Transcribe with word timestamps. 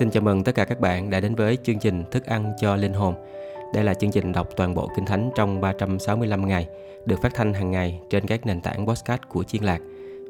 Xin 0.00 0.10
chào 0.10 0.22
mừng 0.22 0.44
tất 0.44 0.54
cả 0.54 0.64
các 0.64 0.80
bạn 0.80 1.10
đã 1.10 1.20
đến 1.20 1.34
với 1.34 1.58
chương 1.62 1.78
trình 1.78 2.04
Thức 2.10 2.26
ăn 2.26 2.52
cho 2.60 2.76
linh 2.76 2.92
hồn. 2.92 3.14
Đây 3.74 3.84
là 3.84 3.94
chương 3.94 4.10
trình 4.10 4.32
đọc 4.32 4.48
toàn 4.56 4.74
bộ 4.74 4.88
Kinh 4.96 5.06
Thánh 5.06 5.30
trong 5.34 5.60
365 5.60 6.48
ngày, 6.48 6.68
được 7.06 7.16
phát 7.22 7.34
thanh 7.34 7.54
hàng 7.54 7.70
ngày 7.70 8.00
trên 8.10 8.26
các 8.26 8.46
nền 8.46 8.60
tảng 8.60 8.86
podcast 8.86 9.20
của 9.28 9.44
Chiên 9.44 9.62
Lạc. 9.62 9.80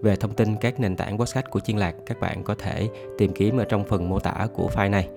Về 0.02 0.16
thông 0.16 0.34
tin 0.34 0.56
các 0.56 0.80
nền 0.80 0.96
tảng 0.96 1.18
podcast 1.18 1.46
của 1.50 1.60
Chiên 1.60 1.77
Lạc, 1.77 1.95
các 2.06 2.20
bạn 2.20 2.42
có 2.45 2.54
thể 2.54 2.88
tìm 3.18 3.32
kiếm 3.32 3.56
ở 3.56 3.64
trong 3.64 3.84
phần 3.84 4.09
mô 4.09 4.18
tả 4.18 4.46
của 4.54 4.70
file 4.74 4.91
này. 4.91 5.09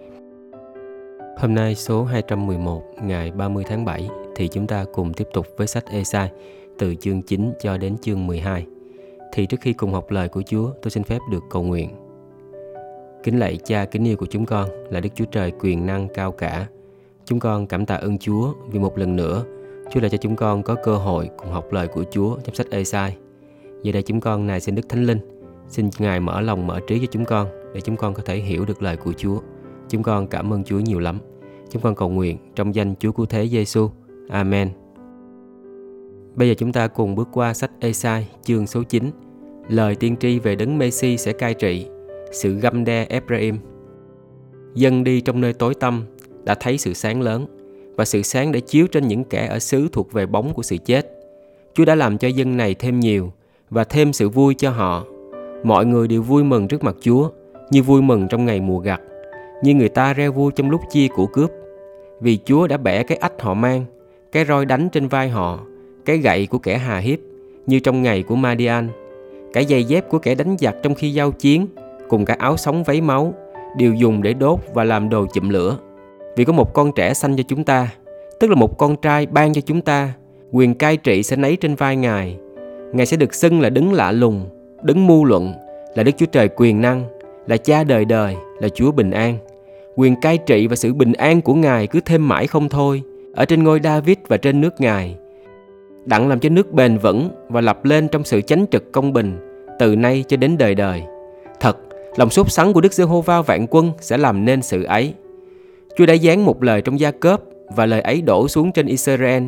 Hôm 1.38 1.56
nay 1.56 1.76
số 1.76 2.04
211 2.04 2.84
ngày 3.02 3.32
30 3.32 3.64
tháng 3.68 3.86
7 3.86 4.10
thì 4.36 4.48
chúng 4.48 4.68
ta 4.68 4.86
cùng 4.94 5.14
tiếp 5.14 5.28
tục 5.34 5.48
với 5.58 5.68
sách 5.68 5.86
Esai 5.92 6.32
từ 6.80 6.96
chương 6.96 7.22
9 7.22 7.54
cho 7.62 7.78
đến 7.78 7.98
chương 7.98 8.28
12. 8.28 8.66
Thì 9.34 9.46
trước 9.46 9.62
khi 9.62 9.74
cùng 9.74 9.94
học 9.94 10.12
lời 10.12 10.30
của 10.30 10.42
Chúa, 10.42 10.72
tôi 10.82 10.92
xin 10.92 11.04
phép 11.04 11.20
được 11.32 11.44
cầu 11.50 11.64
nguyện 11.64 11.90
Kính 13.24 13.40
lạy 13.40 13.58
cha 13.64 13.86
kính 13.86 14.08
yêu 14.08 14.18
của 14.18 14.26
chúng 14.26 14.46
con 14.46 14.70
là 14.90 15.00
Đức 15.00 15.10
Chúa 15.16 15.26
Trời 15.26 15.52
quyền 15.60 15.86
năng 15.86 16.08
cao 16.14 16.32
cả. 16.32 16.68
Chúng 17.26 17.40
con 17.40 17.68
cảm 17.68 17.86
tạ 17.86 17.96
ơn 17.96 18.18
Chúa 18.18 18.54
vì 18.72 18.80
một 18.80 18.98
lần 18.98 19.16
nữa 19.16 19.44
Chúa 19.92 20.00
đã 20.00 20.10
cho 20.10 20.18
chúng 20.18 20.36
con 20.36 20.64
có 20.64 20.76
cơ 20.84 20.96
hội 20.96 21.30
cùng 21.38 21.52
học 21.52 21.74
lời 21.74 21.88
của 21.88 22.04
Chúa 22.12 22.38
trong 22.44 22.56
sách 22.56 22.68
Ê-sai. 22.70 23.18
Giờ 23.84 23.92
đây 23.92 24.02
chúng 24.02 24.22
con 24.22 24.48
này 24.48 24.60
xin 24.60 24.76
Đức 24.76 24.90
Thánh 24.90 25.04
Linh, 25.04 25.20
xin 25.68 25.90
Ngài 26.00 26.20
mở 26.20 26.42
lòng 26.42 26.68
mở 26.68 26.80
trí 26.88 27.00
cho 27.00 27.06
chúng 27.12 27.26
con 27.26 27.48
để 27.74 27.82
chúng 27.82 27.98
con 27.98 28.14
có 28.14 28.24
thể 28.26 28.36
hiểu 28.36 28.66
được 28.66 28.82
lời 28.82 28.98
của 28.98 29.14
Chúa. 29.14 29.40
Chúng 29.90 30.04
con 30.04 30.28
cảm 30.28 30.54
ơn 30.54 30.64
Chúa 30.64 30.80
nhiều 30.80 31.00
lắm. 31.00 31.20
Chúng 31.70 31.82
con 31.82 31.96
cầu 31.96 32.10
nguyện 32.10 32.38
trong 32.56 32.76
danh 32.76 32.96
Chúa 33.00 33.12
Cứu 33.12 33.26
Thế 33.26 33.48
Giêsu. 33.48 33.90
Amen. 34.30 34.70
Bây 36.36 36.50
giờ 36.50 36.56
chúng 36.58 36.72
ta 36.74 36.88
cùng 36.88 37.16
bước 37.16 37.30
qua 37.32 37.54
sách 37.54 37.72
Ê-sai 37.80 38.28
chương 38.44 38.68
số 38.68 38.84
9. 38.84 39.12
Lời 39.70 39.96
tiên 39.96 40.16
tri 40.20 40.40
về 40.40 40.56
đấng 40.56 40.78
Messi 40.78 41.18
sẽ 41.18 41.34
cai 41.34 41.54
trị 41.54 41.88
sự 42.34 42.56
găm 42.56 42.86
đe 42.86 43.06
Ephraim. 43.10 43.58
Dân 44.76 45.04
đi 45.04 45.22
trong 45.22 45.42
nơi 45.42 45.54
tối 45.54 45.74
tăm 45.74 46.04
đã 46.44 46.56
thấy 46.56 46.78
sự 46.78 46.94
sáng 46.94 47.22
lớn 47.22 47.46
và 47.96 48.06
sự 48.06 48.22
sáng 48.22 48.52
đã 48.52 48.60
chiếu 48.60 48.88
trên 48.88 49.08
những 49.08 49.24
kẻ 49.24 49.48
ở 49.48 49.60
xứ 49.60 49.88
thuộc 49.92 50.12
về 50.12 50.26
bóng 50.26 50.54
của 50.54 50.64
sự 50.64 50.78
chết. 50.78 51.08
Chúa 51.74 51.86
đã 51.86 51.96
làm 51.96 52.18
cho 52.18 52.28
dân 52.28 52.58
này 52.58 52.74
thêm 52.74 53.00
nhiều 53.00 53.32
và 53.70 53.84
thêm 53.84 54.14
sự 54.14 54.30
vui 54.30 54.54
cho 54.54 54.70
họ. 54.70 55.06
Mọi 55.64 55.86
người 55.86 56.08
đều 56.08 56.22
vui 56.22 56.44
mừng 56.44 56.68
trước 56.68 56.84
mặt 56.84 56.96
Chúa 57.02 57.30
như 57.72 57.84
vui 57.84 58.02
mừng 58.02 58.28
trong 58.28 58.46
ngày 58.46 58.62
mùa 58.62 58.80
gặt, 58.80 59.02
như 59.64 59.74
người 59.74 59.90
ta 59.90 60.14
reo 60.14 60.32
vui 60.32 60.52
trong 60.56 60.70
lúc 60.70 60.82
chia 60.92 61.08
của 61.08 61.26
cướp. 61.26 61.52
Vì 62.22 62.40
Chúa 62.46 62.68
đã 62.68 62.78
bẻ 62.78 63.04
cái 63.04 63.18
ách 63.18 63.42
họ 63.42 63.54
mang, 63.54 63.86
cái 64.32 64.46
roi 64.46 64.66
đánh 64.66 64.90
trên 64.90 65.08
vai 65.08 65.30
họ, 65.30 65.60
cái 66.06 66.18
gậy 66.18 66.48
của 66.48 66.58
kẻ 66.58 66.78
hà 66.78 66.98
hiếp 66.98 67.20
như 67.68 67.80
trong 67.80 68.02
ngày 68.02 68.24
của 68.24 68.36
Madian, 68.36 68.90
cái 69.54 69.66
giày 69.66 69.84
dép 69.84 70.10
của 70.10 70.20
kẻ 70.20 70.36
đánh 70.36 70.56
giặc 70.60 70.76
trong 70.84 70.96
khi 70.96 71.14
giao 71.14 71.32
chiến 71.32 71.68
cùng 72.10 72.26
cả 72.26 72.36
áo 72.40 72.58
sống 72.58 72.84
váy 72.84 73.02
máu 73.02 73.34
đều 73.78 73.94
dùng 73.94 74.24
để 74.24 74.34
đốt 74.34 74.60
và 74.74 74.84
làm 74.84 75.10
đồ 75.10 75.26
chụm 75.34 75.50
lửa. 75.50 75.78
Vì 76.36 76.46
có 76.46 76.54
một 76.54 76.74
con 76.74 76.92
trẻ 76.96 77.14
sanh 77.14 77.36
cho 77.36 77.44
chúng 77.48 77.64
ta, 77.64 77.90
tức 78.40 78.50
là 78.50 78.56
một 78.56 78.78
con 78.78 78.96
trai 78.96 79.26
ban 79.26 79.54
cho 79.54 79.62
chúng 79.62 79.82
ta, 79.82 80.14
quyền 80.52 80.74
cai 80.74 80.98
trị 80.98 81.24
sẽ 81.24 81.36
nấy 81.36 81.56
trên 81.56 81.76
vai 81.76 81.96
Ngài. 81.96 82.38
Ngài 82.94 83.06
sẽ 83.06 83.18
được 83.18 83.34
xưng 83.34 83.62
là 83.62 83.70
đứng 83.70 83.94
lạ 83.94 84.12
lùng, 84.12 84.46
đứng 84.84 85.08
mưu 85.08 85.26
luận, 85.26 85.54
là 85.96 86.04
Đức 86.04 86.12
Chúa 86.18 86.26
Trời 86.26 86.50
quyền 86.56 86.82
năng, 86.82 87.04
là 87.48 87.58
cha 87.58 87.84
đời 87.84 88.06
đời, 88.06 88.36
là 88.60 88.70
Chúa 88.70 88.92
bình 88.92 89.12
an. 89.12 89.38
Quyền 89.96 90.22
cai 90.22 90.38
trị 90.38 90.68
và 90.68 90.76
sự 90.76 90.94
bình 90.94 91.14
an 91.14 91.42
của 91.42 91.54
Ngài 91.54 91.88
cứ 91.88 92.00
thêm 92.06 92.28
mãi 92.28 92.48
không 92.48 92.70
thôi, 92.70 93.02
ở 93.36 93.46
trên 93.46 93.64
ngôi 93.64 93.80
David 93.84 94.18
và 94.28 94.38
trên 94.38 94.62
nước 94.62 94.82
Ngài. 94.82 95.16
Đặng 96.06 96.28
làm 96.28 96.40
cho 96.40 96.50
nước 96.50 96.72
bền 96.72 96.98
vững 96.98 97.30
và 97.50 97.62
lập 97.62 97.86
lên 97.86 98.08
trong 98.08 98.24
sự 98.24 98.42
chánh 98.42 98.66
trực 98.72 98.92
công 98.92 99.14
bình, 99.14 99.38
từ 99.80 99.96
nay 99.96 100.24
cho 100.28 100.38
đến 100.38 100.58
đời 100.58 100.76
đời. 100.76 101.04
Lòng 102.16 102.30
sốt 102.30 102.52
sắng 102.52 102.74
của 102.74 102.82
Đức 102.82 102.94
Giê-hô-va 102.94 103.42
vạn 103.42 103.68
quân 103.70 103.92
sẽ 104.02 104.18
làm 104.18 104.46
nên 104.46 104.62
sự 104.62 104.84
ấy. 104.84 105.14
Chúa 105.98 106.06
đã 106.06 106.14
dán 106.14 106.46
một 106.46 106.64
lời 106.64 106.82
trong 106.82 107.00
gia 107.00 107.12
cớp 107.12 107.42
và 107.76 107.86
lời 107.86 108.02
ấy 108.02 108.22
đổ 108.22 108.48
xuống 108.48 108.72
trên 108.72 108.86
Israel. 108.86 109.44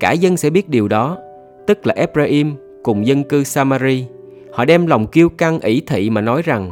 Cả 0.00 0.12
dân 0.12 0.36
sẽ 0.36 0.50
biết 0.50 0.68
điều 0.68 0.88
đó, 0.88 1.18
tức 1.66 1.86
là 1.86 1.94
Ephraim 1.96 2.54
cùng 2.82 3.06
dân 3.06 3.24
cư 3.24 3.44
Samari. 3.44 4.06
Họ 4.52 4.64
đem 4.64 4.86
lòng 4.86 5.06
kiêu 5.06 5.28
căng 5.28 5.60
ỷ 5.60 5.82
thị 5.86 6.10
mà 6.10 6.20
nói 6.20 6.42
rằng 6.42 6.70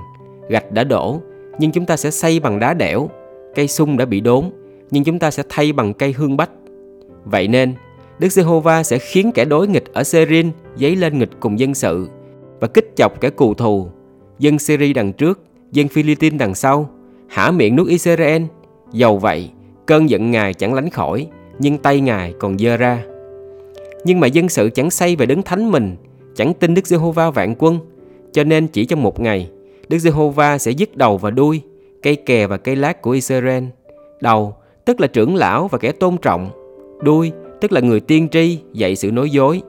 gạch 0.49 0.73
đã 0.73 0.85
đổ, 0.85 1.21
nhưng 1.59 1.73
chúng 1.73 1.87
ta 1.87 1.97
sẽ 1.97 2.11
xây 2.11 2.41
bằng 2.41 2.59
đá 2.59 2.75
đẽo, 2.75 3.11
cây 3.55 3.69
sung 3.69 3.97
đã 3.97 4.05
bị 4.05 4.21
đốn, 4.21 4.51
nhưng 4.91 5.05
chúng 5.05 5.19
ta 5.19 5.31
sẽ 5.31 5.43
thay 5.49 5.73
bằng 5.73 5.95
cây 5.95 6.13
hương 6.13 6.37
bách. 6.37 6.51
Vậy 7.25 7.49
nên, 7.49 7.75
Đức 8.19 8.29
Giê-hô-va 8.29 8.83
sẽ 8.83 8.99
khiến 8.99 9.33
kẻ 9.33 9.45
đối 9.45 9.69
nghịch 9.69 9.93
ở 9.93 10.05
Serin 10.05 10.51
dấy 10.77 10.97
lên 10.97 11.19
nghịch 11.19 11.31
cùng 11.41 11.59
dân 11.59 11.75
sự 11.75 12.09
và 12.61 12.69
kích 12.69 12.93
chọc 12.97 13.21
kẻ 13.21 13.31
cù 13.31 13.55
thù 13.55 13.89
dân 14.39 14.59
Syria 14.59 14.93
đằng 14.93 15.13
trước, 15.13 15.41
dân 15.73 15.89
Philippines 15.89 16.41
đằng 16.41 16.55
sau, 16.55 16.91
hả 17.29 17.51
miệng 17.51 17.77
nước 17.77 17.89
Israel. 17.89 18.43
Dầu 18.93 19.19
vậy, 19.19 19.51
cơn 19.87 20.11
giận 20.11 20.31
Ngài 20.31 20.55
chẳng 20.55 20.75
lánh 20.75 20.91
khỏi, 20.91 21.27
nhưng 21.59 21.79
tay 21.79 22.01
Ngài 22.01 22.35
còn 22.39 22.59
dơ 22.59 22.77
ra. 22.77 23.03
Nhưng 24.05 24.21
mà 24.21 24.27
dân 24.27 24.49
sự 24.49 24.71
chẳng 24.75 24.91
say 24.91 25.17
về 25.17 25.27
đấng 25.27 25.43
thánh 25.43 25.71
mình, 25.71 25.97
chẳng 26.35 26.55
tin 26.55 26.75
Đức 26.75 26.87
Giê-hô-va 26.87 27.31
vạn 27.31 27.55
quân, 27.59 27.79
cho 28.33 28.45
nên 28.45 28.67
chỉ 28.67 28.85
trong 28.85 29.03
một 29.03 29.21
ngày, 29.21 29.51
Đức 29.89 29.99
Giê-hô-va 29.99 30.59
sẽ 30.59 30.71
dứt 30.71 30.97
đầu 30.97 31.19
và 31.19 31.31
đuôi, 31.31 31.63
cây 32.03 32.17
kè 32.17 32.47
và 32.47 32.57
cây 32.57 32.77
lát 32.77 33.03
của 33.03 33.11
Israel. 33.11 33.65
Đầu, 34.21 34.55
tức 34.85 35.01
là 35.01 35.07
trưởng 35.07 35.35
lão 35.35 35.69
và 35.69 35.79
kẻ 35.79 35.93
tôn 35.93 36.17
trọng. 36.23 36.51
Đuôi, 37.03 37.33
tức 37.61 37.73
là 37.73 37.81
người 37.81 38.01
tiên 38.01 38.29
tri, 38.29 38.59
dạy 38.73 38.97
sự 38.97 39.11
nói 39.11 39.31
dối. 39.31 39.63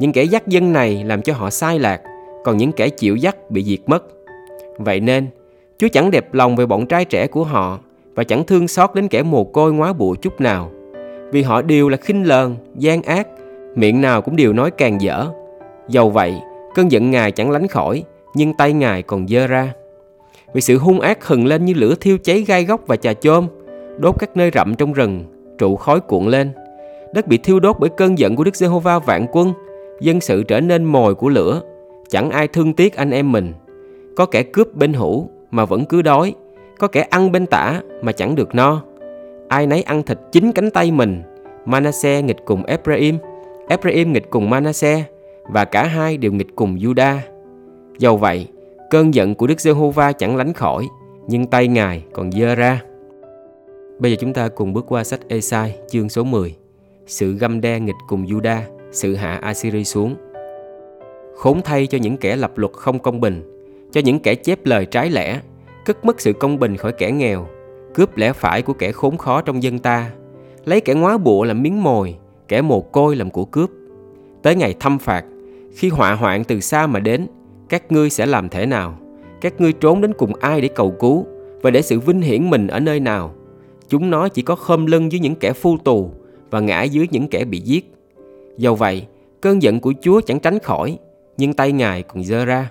Những 0.00 0.12
kẻ 0.12 0.24
dắt 0.24 0.48
dân 0.48 0.72
này 0.72 1.04
làm 1.04 1.22
cho 1.22 1.32
họ 1.32 1.50
sai 1.50 1.78
lạc, 1.78 2.00
còn 2.44 2.56
những 2.56 2.72
kẻ 2.72 2.88
chịu 2.88 3.16
dắt 3.16 3.50
bị 3.50 3.64
diệt 3.64 3.80
mất. 3.86 4.04
Vậy 4.78 5.00
nên, 5.00 5.26
Chúa 5.78 5.88
chẳng 5.92 6.10
đẹp 6.10 6.34
lòng 6.34 6.56
về 6.56 6.66
bọn 6.66 6.86
trai 6.86 7.04
trẻ 7.04 7.26
của 7.26 7.44
họ 7.44 7.78
và 8.14 8.24
chẳng 8.24 8.44
thương 8.44 8.68
xót 8.68 8.90
đến 8.94 9.08
kẻ 9.08 9.22
mồ 9.22 9.44
côi 9.44 9.72
ngóa 9.72 9.92
bụa 9.92 10.14
chút 10.14 10.40
nào. 10.40 10.70
Vì 11.32 11.42
họ 11.42 11.62
đều 11.62 11.88
là 11.88 11.96
khinh 11.96 12.28
lờn, 12.28 12.54
gian 12.74 13.02
ác, 13.02 13.28
miệng 13.74 14.00
nào 14.00 14.22
cũng 14.22 14.36
đều 14.36 14.52
nói 14.52 14.70
càng 14.70 15.00
dở. 15.00 15.26
Dầu 15.88 16.10
vậy, 16.10 16.34
cơn 16.74 16.92
giận 16.92 17.10
Ngài 17.10 17.32
chẳng 17.32 17.50
lánh 17.50 17.68
khỏi, 17.68 18.04
nhưng 18.34 18.54
tay 18.54 18.72
Ngài 18.72 19.02
còn 19.02 19.28
dơ 19.28 19.46
ra. 19.46 19.72
Vì 20.54 20.60
sự 20.60 20.78
hung 20.78 21.00
ác 21.00 21.26
hừng 21.26 21.46
lên 21.46 21.64
như 21.64 21.74
lửa 21.74 21.94
thiêu 22.00 22.18
cháy 22.18 22.44
gai 22.46 22.64
góc 22.64 22.80
và 22.86 22.96
trà 22.96 23.12
chôm, 23.12 23.46
đốt 23.98 24.14
các 24.18 24.36
nơi 24.36 24.50
rậm 24.54 24.74
trong 24.74 24.92
rừng, 24.92 25.24
trụ 25.58 25.76
khói 25.76 26.00
cuộn 26.00 26.26
lên. 26.26 26.50
Đất 27.14 27.26
bị 27.26 27.38
thiêu 27.38 27.60
đốt 27.60 27.76
bởi 27.80 27.90
cơn 27.90 28.18
giận 28.18 28.36
của 28.36 28.44
Đức 28.44 28.56
Giê-hô-va 28.56 28.98
vạn 28.98 29.26
quân, 29.32 29.52
dân 30.00 30.20
sự 30.20 30.42
trở 30.42 30.60
nên 30.60 30.84
mồi 30.84 31.14
của 31.14 31.28
lửa, 31.28 31.60
Chẳng 32.08 32.30
ai 32.30 32.48
thương 32.48 32.72
tiếc 32.72 32.96
anh 32.96 33.10
em 33.10 33.32
mình. 33.32 33.52
Có 34.16 34.26
kẻ 34.26 34.42
cướp 34.42 34.74
bên 34.74 34.92
hữu 34.92 35.28
mà 35.50 35.64
vẫn 35.64 35.84
cứ 35.84 36.02
đói, 36.02 36.34
Có 36.78 36.88
kẻ 36.88 37.06
ăn 37.10 37.32
bên 37.32 37.46
tả 37.46 37.80
mà 38.02 38.12
chẳng 38.12 38.34
được 38.34 38.54
no. 38.54 38.82
Ai 39.48 39.66
nấy 39.66 39.82
ăn 39.82 40.02
thịt 40.02 40.18
chính 40.32 40.52
cánh 40.52 40.70
tay 40.70 40.90
mình, 40.90 41.22
Manasseh 41.64 42.24
nghịch 42.24 42.44
cùng 42.44 42.64
Ephraim 42.64 43.18
Ephraim 43.68 44.12
nghịch 44.12 44.30
cùng 44.30 44.50
Manasseh, 44.50 45.04
Và 45.44 45.64
cả 45.64 45.84
hai 45.84 46.16
đều 46.16 46.32
nghịch 46.32 46.56
cùng 46.56 46.76
Juda. 46.76 47.16
Dầu 47.98 48.16
vậy, 48.16 48.46
Cơn 48.90 49.14
giận 49.14 49.34
của 49.34 49.46
Đức 49.46 49.60
Giê-hô-va 49.60 50.12
chẳng 50.12 50.36
lánh 50.36 50.52
khỏi, 50.52 50.86
Nhưng 51.28 51.46
tay 51.46 51.68
Ngài 51.68 52.04
còn 52.12 52.32
dơ 52.32 52.54
ra. 52.54 52.82
Bây 53.98 54.10
giờ 54.10 54.16
chúng 54.20 54.32
ta 54.32 54.48
cùng 54.48 54.72
bước 54.72 54.84
qua 54.88 55.04
sách 55.04 55.20
Esai, 55.28 55.76
chương 55.90 56.08
số 56.08 56.24
10 56.24 56.56
Sự 57.06 57.32
găm 57.32 57.60
đe 57.60 57.80
nghịch 57.80 57.94
cùng 58.08 58.26
Juda, 58.26 58.58
Sự 58.92 59.14
hạ 59.14 59.38
Assyri 59.42 59.84
xuống. 59.84 60.14
Khốn 61.36 61.62
thay 61.62 61.86
cho 61.86 61.98
những 61.98 62.16
kẻ 62.16 62.36
lập 62.36 62.58
luật 62.58 62.72
không 62.72 62.98
công 62.98 63.20
bình, 63.20 63.42
cho 63.92 64.00
những 64.04 64.18
kẻ 64.18 64.34
chép 64.34 64.66
lời 64.66 64.86
trái 64.86 65.10
lẽ, 65.10 65.40
cất 65.84 66.04
mất 66.04 66.20
sự 66.20 66.32
công 66.32 66.58
bình 66.58 66.76
khỏi 66.76 66.92
kẻ 66.92 67.10
nghèo, 67.10 67.46
cướp 67.94 68.16
lẽ 68.16 68.32
phải 68.32 68.62
của 68.62 68.72
kẻ 68.72 68.92
khốn 68.92 69.16
khó 69.16 69.40
trong 69.40 69.62
dân 69.62 69.78
ta, 69.78 70.10
lấy 70.64 70.80
kẻ 70.80 70.94
ngóa 70.94 71.18
bụa 71.18 71.44
làm 71.44 71.62
miếng 71.62 71.82
mồi, 71.82 72.16
kẻ 72.48 72.62
mồ 72.62 72.80
côi 72.80 73.16
làm 73.16 73.30
của 73.30 73.44
cướp. 73.44 73.70
Tới 74.42 74.56
ngày 74.56 74.74
thăm 74.80 74.98
phạt, 74.98 75.24
khi 75.76 75.88
họa 75.88 76.14
hoạn 76.14 76.44
từ 76.44 76.60
xa 76.60 76.86
mà 76.86 77.00
đến, 77.00 77.26
các 77.68 77.92
ngươi 77.92 78.10
sẽ 78.10 78.26
làm 78.26 78.48
thế 78.48 78.66
nào? 78.66 78.98
Các 79.40 79.60
ngươi 79.60 79.72
trốn 79.72 80.00
đến 80.00 80.12
cùng 80.14 80.34
ai 80.34 80.60
để 80.60 80.68
cầu 80.68 80.94
cứu 81.00 81.26
và 81.62 81.70
để 81.70 81.82
sự 81.82 82.00
vinh 82.00 82.20
hiển 82.20 82.50
mình 82.50 82.66
ở 82.66 82.80
nơi 82.80 83.00
nào? 83.00 83.34
Chúng 83.88 84.10
nó 84.10 84.28
chỉ 84.28 84.42
có 84.42 84.56
khom 84.56 84.86
lưng 84.86 85.12
dưới 85.12 85.20
những 85.20 85.34
kẻ 85.34 85.52
phu 85.52 85.76
tù 85.78 86.10
và 86.50 86.60
ngã 86.60 86.82
dưới 86.82 87.08
những 87.10 87.28
kẻ 87.28 87.44
bị 87.44 87.60
giết. 87.60 87.92
Do 88.56 88.74
vậy, 88.74 89.06
cơn 89.40 89.62
giận 89.62 89.80
của 89.80 89.92
Chúa 90.00 90.20
chẳng 90.20 90.40
tránh 90.40 90.58
khỏi 90.58 90.98
nhưng 91.36 91.52
tay 91.52 91.72
ngài 91.72 92.02
còn 92.02 92.24
dơ 92.24 92.44
ra. 92.44 92.70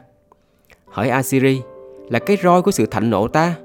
Hỏi 0.85 1.09
asiri 1.09 1.61
là 2.09 2.19
cái 2.19 2.37
roi 2.43 2.61
của 2.61 2.71
sự 2.71 2.85
thạnh 2.85 3.09
nộ 3.09 3.27
ta, 3.27 3.55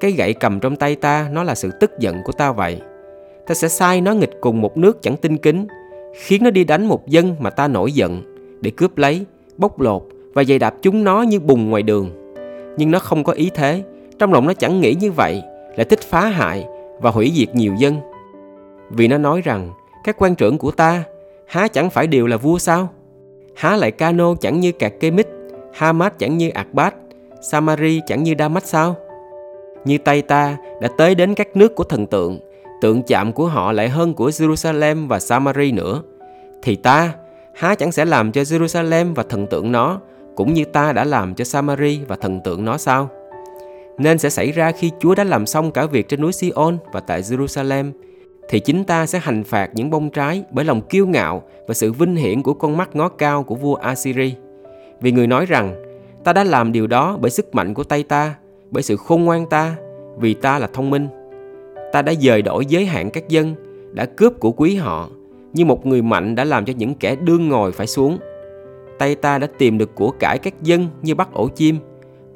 cái 0.00 0.12
gậy 0.12 0.32
cầm 0.32 0.60
trong 0.60 0.76
tay 0.76 0.96
ta 0.96 1.28
nó 1.32 1.42
là 1.42 1.54
sự 1.54 1.70
tức 1.80 1.90
giận 1.98 2.22
của 2.24 2.32
ta 2.32 2.52
vậy. 2.52 2.80
Ta 3.46 3.54
sẽ 3.54 3.68
sai 3.68 4.00
nó 4.00 4.12
nghịch 4.12 4.32
cùng 4.40 4.60
một 4.60 4.76
nước 4.76 5.02
chẳng 5.02 5.16
tin 5.16 5.38
kính, 5.38 5.66
khiến 6.14 6.44
nó 6.44 6.50
đi 6.50 6.64
đánh 6.64 6.86
một 6.86 7.06
dân 7.06 7.36
mà 7.40 7.50
ta 7.50 7.68
nổi 7.68 7.92
giận, 7.92 8.22
để 8.60 8.70
cướp 8.70 8.98
lấy, 8.98 9.26
bóc 9.56 9.80
lột 9.80 10.02
và 10.34 10.44
giày 10.44 10.58
đạp 10.58 10.74
chúng 10.82 11.04
nó 11.04 11.22
như 11.22 11.40
bùn 11.40 11.70
ngoài 11.70 11.82
đường. 11.82 12.10
Nhưng 12.76 12.90
nó 12.90 12.98
không 12.98 13.24
có 13.24 13.32
ý 13.32 13.50
thế, 13.54 13.82
trong 14.18 14.32
lòng 14.32 14.46
nó 14.46 14.52
chẳng 14.54 14.80
nghĩ 14.80 14.94
như 15.00 15.12
vậy, 15.12 15.42
lại 15.76 15.84
thích 15.84 16.00
phá 16.02 16.26
hại 16.26 16.66
và 17.00 17.10
hủy 17.10 17.32
diệt 17.34 17.54
nhiều 17.54 17.74
dân. 17.78 17.96
Vì 18.90 19.08
nó 19.08 19.18
nói 19.18 19.40
rằng, 19.40 19.70
các 20.04 20.16
quan 20.18 20.34
trưởng 20.34 20.58
của 20.58 20.70
ta 20.70 21.04
há 21.46 21.68
chẳng 21.68 21.90
phải 21.90 22.06
đều 22.06 22.26
là 22.26 22.36
vua 22.36 22.58
sao? 22.58 22.88
Há 23.56 23.76
lại 23.76 23.90
Cano 23.90 24.34
chẳng 24.40 24.60
như 24.60 24.72
Cạc 24.72 24.92
Kê 25.00 25.10
Mít, 25.10 25.26
Hamat 25.74 26.18
chẳng 26.18 26.38
như 26.38 26.48
Akbat, 26.48 26.94
Samari 27.40 28.00
chẳng 28.06 28.22
như 28.22 28.34
Damat 28.38 28.66
sao? 28.66 28.96
như 29.86 29.98
tay 29.98 30.22
ta 30.22 30.56
đã 30.80 30.88
tới 30.96 31.14
đến 31.14 31.34
các 31.34 31.56
nước 31.56 31.74
của 31.74 31.84
thần 31.84 32.06
tượng, 32.06 32.40
tượng 32.80 33.02
chạm 33.02 33.32
của 33.32 33.46
họ 33.46 33.72
lại 33.72 33.88
hơn 33.88 34.14
của 34.14 34.28
Jerusalem 34.28 35.08
và 35.08 35.20
Samari 35.20 35.72
nữa, 35.72 36.02
thì 36.62 36.76
ta 36.76 37.12
há 37.54 37.74
chẳng 37.74 37.92
sẽ 37.92 38.04
làm 38.04 38.32
cho 38.32 38.40
Jerusalem 38.40 39.14
và 39.14 39.22
thần 39.22 39.46
tượng 39.46 39.72
nó 39.72 40.00
cũng 40.34 40.54
như 40.54 40.64
ta 40.64 40.92
đã 40.92 41.04
làm 41.04 41.34
cho 41.34 41.44
Samari 41.44 42.00
và 42.08 42.16
thần 42.16 42.40
tượng 42.44 42.64
nó 42.64 42.78
sao? 42.78 43.08
Nên 43.98 44.18
sẽ 44.18 44.30
xảy 44.30 44.52
ra 44.52 44.72
khi 44.72 44.90
Chúa 45.00 45.14
đã 45.14 45.24
làm 45.24 45.46
xong 45.46 45.70
cả 45.70 45.86
việc 45.86 46.08
trên 46.08 46.20
núi 46.20 46.32
Sion 46.32 46.78
và 46.92 47.00
tại 47.00 47.22
Jerusalem, 47.22 47.92
thì 48.48 48.60
chính 48.60 48.84
ta 48.84 49.06
sẽ 49.06 49.18
hành 49.18 49.44
phạt 49.44 49.70
những 49.74 49.90
bông 49.90 50.10
trái 50.10 50.42
bởi 50.50 50.64
lòng 50.64 50.80
kiêu 50.80 51.06
ngạo 51.06 51.42
và 51.66 51.74
sự 51.74 51.92
vinh 51.92 52.16
hiển 52.16 52.42
của 52.42 52.54
con 52.54 52.76
mắt 52.76 52.96
ngó 52.96 53.08
cao 53.08 53.42
của 53.42 53.54
vua 53.54 53.74
Assyri. 53.74 54.34
Vì 55.00 55.12
người 55.12 55.26
nói 55.26 55.46
rằng, 55.46 55.74
ta 56.24 56.32
đã 56.32 56.44
làm 56.44 56.72
điều 56.72 56.86
đó 56.86 57.18
bởi 57.20 57.30
sức 57.30 57.54
mạnh 57.54 57.74
của 57.74 57.84
tay 57.84 58.02
ta, 58.02 58.34
bởi 58.70 58.82
sự 58.82 58.96
khôn 58.96 59.24
ngoan 59.24 59.46
ta, 59.48 59.76
vì 60.18 60.34
ta 60.34 60.58
là 60.58 60.66
thông 60.72 60.90
minh. 60.90 61.08
Ta 61.92 62.02
đã 62.02 62.14
dời 62.20 62.42
đổi 62.42 62.66
giới 62.66 62.86
hạn 62.86 63.10
các 63.10 63.28
dân, 63.28 63.54
đã 63.92 64.04
cướp 64.04 64.40
của 64.40 64.52
quý 64.52 64.74
họ, 64.74 65.08
như 65.52 65.64
một 65.64 65.86
người 65.86 66.02
mạnh 66.02 66.34
đã 66.34 66.44
làm 66.44 66.64
cho 66.64 66.72
những 66.76 66.94
kẻ 66.94 67.16
đương 67.16 67.48
ngồi 67.48 67.72
phải 67.72 67.86
xuống. 67.86 68.18
Tay 68.98 69.14
ta 69.14 69.38
đã 69.38 69.46
tìm 69.58 69.78
được 69.78 69.94
của 69.94 70.10
cải 70.10 70.38
các 70.38 70.62
dân 70.62 70.88
như 71.02 71.14
bắt 71.14 71.28
ổ 71.32 71.48
chim, 71.48 71.78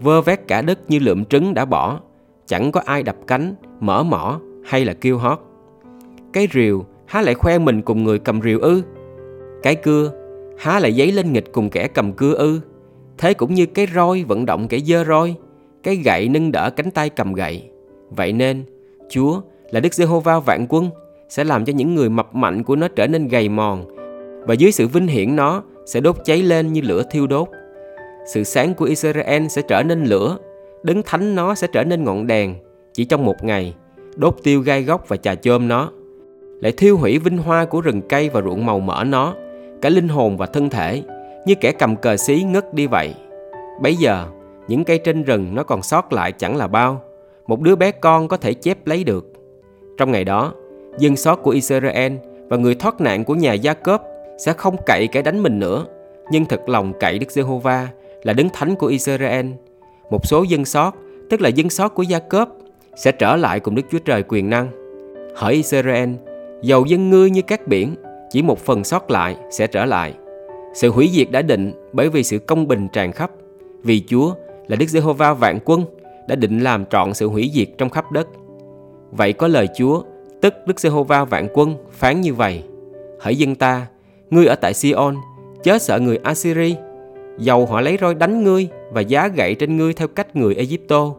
vơ 0.01 0.23
vét 0.23 0.41
cả 0.49 0.63
đất 0.63 0.79
như 0.89 0.99
lượm 0.99 1.25
trứng 1.25 1.55
đã 1.55 1.65
bỏ, 1.65 2.01
chẳng 2.47 2.73
có 2.73 2.83
ai 2.85 3.03
đập 3.03 3.17
cánh, 3.27 3.55
mở 3.81 4.03
mỏ 4.03 4.41
hay 4.65 4.85
là 4.85 4.93
kêu 4.93 5.19
hót. 5.19 5.39
Cái 6.33 6.49
rìu 6.53 6.85
há 7.07 7.23
lại 7.23 7.35
khoe 7.35 7.59
mình 7.59 7.83
cùng 7.83 8.05
người 8.05 8.19
cầm 8.19 8.43
rìu 8.43 8.61
ư? 8.61 8.83
Cái 9.63 9.75
cưa 9.75 10.13
há 10.59 10.79
lại 10.79 10.95
giấy 10.95 11.13
lên 11.13 11.33
nghịch 11.33 11.53
cùng 11.53 11.71
kẻ 11.71 11.89
cầm 11.89 12.13
cưa 12.13 12.35
ư? 12.35 12.61
Thế 13.19 13.35
cũng 13.35 13.55
như 13.55 13.67
cái 13.67 13.87
roi 13.95 14.25
vận 14.25 14.47
động 14.47 14.69
kẻ 14.69 14.79
dơ 14.79 15.05
roi, 15.05 15.35
cái 15.83 15.97
gậy 15.97 16.29
nâng 16.29 16.53
đỡ 16.53 16.71
cánh 16.71 16.91
tay 16.91 17.11
cầm 17.11 17.33
gậy. 17.33 17.71
Vậy 18.11 18.33
nên, 18.33 18.65
Chúa 19.09 19.41
là 19.71 19.81
Đức 19.81 19.95
Giê-hô-va 19.95 20.41
vạn 20.41 20.67
quân 20.69 20.91
sẽ 21.29 21.45
làm 21.45 21.65
cho 21.65 21.73
những 21.73 21.95
người 21.95 22.09
mập 22.09 22.35
mạnh 22.35 22.63
của 22.63 22.77
nó 22.77 22.89
trở 22.89 23.07
nên 23.07 23.29
gầy 23.29 23.49
mòn 23.49 23.97
và 24.47 24.55
dưới 24.55 24.73
sự 24.73 24.87
vinh 24.87 25.07
hiển 25.07 25.37
nó 25.37 25.63
sẽ 25.87 26.01
đốt 26.01 26.17
cháy 26.25 26.43
lên 26.43 26.73
như 26.73 26.81
lửa 26.81 27.03
thiêu 27.11 27.27
đốt. 27.27 27.49
Sự 28.35 28.45
sáng 28.45 28.75
của 28.75 28.85
Israel 28.85 29.47
sẽ 29.47 29.63
trở 29.69 29.83
nên 29.83 30.05
lửa, 30.05 30.39
đấng 30.83 31.03
thánh 31.03 31.35
nó 31.35 31.55
sẽ 31.55 31.67
trở 31.73 31.85
nên 31.85 32.05
ngọn 32.05 32.27
đèn 32.27 32.55
chỉ 32.93 33.05
trong 33.05 33.25
một 33.25 33.45
ngày, 33.45 33.75
đốt 34.17 34.37
tiêu 34.43 34.61
gai 34.61 34.83
góc 34.83 35.09
và 35.09 35.17
trà 35.17 35.35
chôm 35.35 35.69
nó. 35.69 35.91
Lại 36.61 36.73
thiêu 36.73 36.97
hủy 36.97 37.19
vinh 37.19 37.39
hoa 37.39 37.65
của 37.65 37.81
rừng 37.81 38.03
cây 38.09 38.29
và 38.29 38.43
ruộng 38.43 38.67
màu 38.67 38.81
mỡ 38.81 39.05
nó, 39.05 39.35
cả 39.83 39.89
linh 39.89 40.09
hồn 40.09 40.37
và 40.37 40.47
thân 40.47 40.71
thể, 40.71 41.03
như 41.47 41.55
kẻ 41.61 41.73
cầm 41.73 41.97
cờ 41.97 42.17
xí 42.17 42.43
ngất 42.43 42.75
đi 42.75 42.87
vậy. 42.87 43.15
Bấy 43.83 43.97
giờ, 43.97 44.27
những 44.69 44.85
cây 44.85 44.99
trên 44.99 45.23
rừng 45.23 45.55
nó 45.55 45.63
còn 45.63 45.83
sót 45.83 46.13
lại 46.13 46.33
chẳng 46.33 46.57
là 46.57 46.67
bao, 46.67 47.03
một 47.47 47.61
đứa 47.61 47.77
bé 47.77 47.91
con 47.91 48.29
có 48.29 48.37
thể 48.37 48.55
chép 48.55 48.87
lấy 48.87 49.05
được. 49.05 49.33
Trong 49.99 50.13
ngày 50.13 50.25
đó, 50.25 50.53
dân 50.99 51.17
sót 51.17 51.37
của 51.43 51.51
Israel 51.51 52.13
và 52.49 52.57
người 52.57 52.75
thoát 52.75 53.01
nạn 53.01 53.25
của 53.25 53.35
nhà 53.35 53.53
Gia 53.53 53.75
Cốp 53.75 54.03
sẽ 54.39 54.53
không 54.53 54.77
cậy 54.87 55.07
kẻ 55.07 55.23
đánh 55.23 55.43
mình 55.43 55.59
nữa, 55.59 55.87
nhưng 56.33 56.45
thật 56.45 56.69
lòng 56.69 56.93
cậy 57.01 57.19
Đức 57.19 57.31
Giê-hô-va 57.31 57.89
là 58.23 58.33
đấng 58.33 58.49
thánh 58.49 58.75
của 58.75 58.87
Israel. 58.87 59.47
Một 60.11 60.27
số 60.27 60.43
dân 60.43 60.65
sót, 60.65 60.95
tức 61.31 61.41
là 61.41 61.49
dân 61.49 61.71
sót 61.71 61.89
của 61.89 62.03
Gia 62.03 62.19
Cốp, 62.19 62.49
sẽ 62.97 63.13
trở 63.13 63.37
lại 63.37 63.61
cùng 63.61 63.75
Đức 63.75 63.83
Chúa 63.91 63.99
Trời 63.99 64.23
quyền 64.29 64.51
năng. 64.51 64.69
Hỡi 65.37 65.55
Israel, 65.55 66.11
dầu 66.63 66.85
dân 66.85 67.11
ngươi 67.11 67.31
như 67.31 67.43
các 67.43 67.67
biển, 67.67 67.95
chỉ 68.31 68.43
một 68.43 68.59
phần 68.59 68.85
sót 68.85 69.11
lại 69.11 69.37
sẽ 69.51 69.67
trở 69.67 69.85
lại. 69.85 70.15
Sự 70.75 70.91
hủy 70.91 71.11
diệt 71.13 71.31
đã 71.31 71.43
định 71.43 71.73
bởi 71.93 72.09
vì 72.09 72.23
sự 72.23 72.39
công 72.39 72.69
bình 72.69 72.89
tràn 72.93 73.13
khắp. 73.13 73.31
Vì 73.83 74.03
Chúa 74.07 74.35
là 74.69 74.77
Đức 74.77 74.89
Giê-hô-va 74.89 75.35
vạn 75.35 75.59
quân 75.65 75.85
đã 76.29 76.35
định 76.35 76.61
làm 76.61 76.87
trọn 76.87 77.15
sự 77.15 77.29
hủy 77.29 77.51
diệt 77.55 77.69
trong 77.79 77.91
khắp 77.91 78.13
đất. 78.13 78.29
Vậy 79.11 79.33
có 79.33 79.49
lời 79.49 79.69
Chúa, 79.77 80.03
tức 80.41 80.55
Đức 80.67 80.81
Giê-hô-va 80.81 81.25
vạn 81.25 81.49
quân 81.55 81.75
phán 81.91 82.21
như 82.21 82.35
vậy: 82.35 82.63
Hỡi 83.21 83.37
dân 83.37 83.55
ta, 83.55 83.87
ngươi 84.31 84.47
ở 84.47 84.55
tại 84.55 84.75
Sion, 84.75 85.17
chớ 85.63 85.79
sợ 85.79 85.99
người 85.99 86.17
Assyri, 86.17 86.77
dầu 87.39 87.67
họ 87.67 87.81
lấy 87.81 87.99
roi 88.01 88.15
đánh 88.15 88.45
ngươi 88.45 88.69
và 88.91 89.01
giá 89.01 89.29
gậy 89.29 89.55
trên 89.55 89.77
ngươi 89.77 89.93
theo 89.93 90.09
cách 90.09 90.37
người 90.37 90.55
Egypto, 90.55 91.15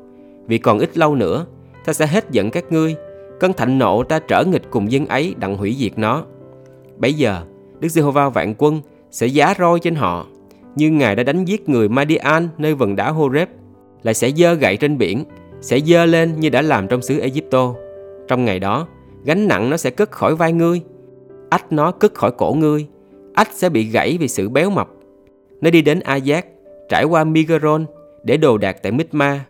vì 0.48 0.58
còn 0.58 0.80
ít 0.80 0.98
lâu 0.98 1.16
nữa, 1.16 1.46
ta 1.86 1.94
sẽ 1.94 2.08
hết 2.08 2.32
giận 2.32 2.52
các 2.52 2.72
ngươi, 2.72 2.96
cơn 3.42 3.54
thạnh 3.54 3.78
nộ 3.78 4.04
ta 4.04 4.20
trở 4.20 4.44
nghịch 4.44 4.70
cùng 4.70 4.92
dân 4.92 5.06
ấy 5.06 5.36
đặng 5.40 5.58
hủy 5.58 5.76
diệt 5.80 5.92
nó. 5.96 6.24
Bây 6.98 7.14
giờ, 7.14 7.42
Đức 7.80 7.90
Giê-hô-va 7.90 8.30
vạn 8.30 8.56
quân 8.58 8.82
sẽ 9.12 9.28
giá 9.28 9.54
roi 9.60 9.80
trên 9.80 9.96
họ, 9.96 10.28
như 10.76 10.92
Ngài 10.92 11.16
đã 11.16 11.24
đánh 11.24 11.46
giết 11.46 11.70
người 11.70 11.90
Madian 11.90 12.48
nơi 12.58 12.76
vần 12.76 12.96
đá 12.96 13.10
Horeb, 13.10 13.48
lại 14.04 14.14
sẽ 14.14 14.32
dơ 14.32 14.54
gậy 14.54 14.78
trên 14.78 14.98
biển, 14.98 15.24
sẽ 15.62 15.80
dơ 15.80 16.06
lên 16.06 16.40
như 16.40 16.50
đã 16.50 16.62
làm 16.62 16.88
trong 16.88 17.02
xứ 17.02 17.20
Egypto. 17.20 17.74
Trong 18.28 18.46
ngày 18.46 18.60
đó, 18.60 18.88
gánh 19.26 19.48
nặng 19.48 19.70
nó 19.70 19.78
sẽ 19.78 19.90
cất 19.90 20.12
khỏi 20.12 20.36
vai 20.36 20.54
ngươi, 20.54 20.82
ách 21.50 21.72
nó 21.72 21.92
cất 21.92 22.14
khỏi 22.14 22.32
cổ 22.32 22.54
ngươi, 22.54 22.88
ách 23.34 23.50
sẽ 23.54 23.70
bị 23.70 23.84
gãy 23.84 24.18
vì 24.20 24.28
sự 24.28 24.50
béo 24.50 24.70
mập. 24.70 24.90
Nó 25.62 25.70
đi 25.70 25.82
đến 25.82 26.00
Ayat, 26.00 26.46
trải 26.90 27.04
qua 27.04 27.24
Migaron 27.24 27.86
để 28.24 28.38
đồ 28.38 28.58
đạc 28.58 28.78
tại 28.84 28.92
Mitma. 28.92 29.46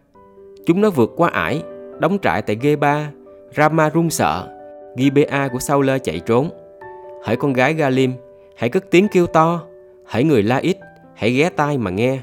Chúng 0.66 0.82
nó 0.82 0.90
vượt 0.90 1.14
qua 1.16 1.30
ải, 1.30 1.64
đóng 2.00 2.18
trại 2.22 2.42
tại 2.42 2.58
Geba, 2.62 3.12
Rama 3.58 3.90
run 3.90 4.10
sợ, 4.10 4.48
Gibea 4.98 5.48
của 5.48 5.60
Saul 5.60 5.90
chạy 6.04 6.20
trốn. 6.20 6.50
Hỡi 7.24 7.36
con 7.36 7.54
gái 7.54 7.74
Galim, 7.74 8.14
hãy 8.56 8.70
cất 8.70 8.92
tiếng 8.92 9.08
kêu 9.08 9.28
to, 9.28 9.64
hãy 10.06 10.24
người 10.24 10.44
La 10.44 10.58
Ít, 10.58 10.78
hãy 11.16 11.32
ghé 11.32 11.50
tai 11.50 11.78
mà 11.78 11.92
nghe. 11.92 12.20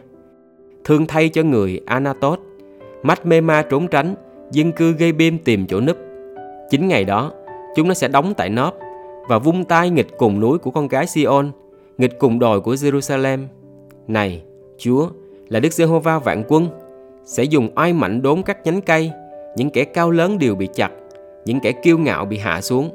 Thương 0.85 1.07
thay 1.07 1.29
cho 1.29 1.43
người 1.43 1.81
Anatot, 1.87 2.41
mắt 3.03 3.27
mê 3.27 3.41
ma 3.41 3.63
trốn 3.63 3.89
tránh, 3.89 4.15
dân 4.51 4.73
cư 4.73 4.93
gây 4.93 5.13
bim 5.13 5.39
tìm 5.39 5.67
chỗ 5.67 5.81
núp. 5.81 5.97
Chính 6.71 6.89
ngày 6.89 7.05
đó, 7.05 7.33
chúng 7.77 7.89
nó 7.89 7.95
sẽ 7.95 8.09
đóng 8.09 8.35
tại 8.37 8.49
nóp 8.49 8.75
và 9.29 9.39
vung 9.39 9.65
tay 9.65 9.91
nghịch 9.91 10.19
cùng 10.19 10.41
núi 10.41 10.59
của 10.59 10.71
con 10.71 10.89
gái 10.89 11.07
Sion, 11.07 11.51
nghịch 11.99 12.19
cùng 12.19 12.39
đồi 12.39 12.61
của 12.61 12.75
Jerusalem. 12.75 13.39
Này, 14.07 14.43
Chúa 14.79 15.09
là 15.49 15.61
Đức 15.61 15.73
Giê-hô-va 15.73 16.19
vạn 16.19 16.43
quân, 16.49 16.69
sẽ 17.25 17.45
dùng 17.45 17.69
oai 17.77 17.93
mạnh 17.93 18.23
đốn 18.23 18.43
các 18.43 18.59
nhánh 18.65 18.81
cây, 18.81 19.13
những 19.57 19.71
kẻ 19.71 19.85
cao 19.85 20.11
lớn 20.11 20.39
đều 20.39 20.55
bị 20.55 20.69
chặt, 20.75 20.91
những 21.49 21.61
kẻ 21.61 21.73
kiêu 21.73 21.99
ngạo 21.99 22.25
bị 22.25 22.39
hạ 22.39 22.61
xuống. 22.61 22.91